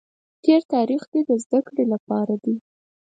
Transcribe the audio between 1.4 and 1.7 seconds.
زده